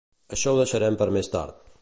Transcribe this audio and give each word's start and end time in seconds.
Això 0.37 0.53
ho 0.53 0.57
deixem 0.61 0.97
per 1.03 1.09
més 1.19 1.33
tard. 1.37 1.63